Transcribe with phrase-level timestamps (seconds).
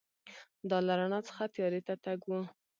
[0.69, 2.31] دا له رڼا څخه تیارې ته تګ و.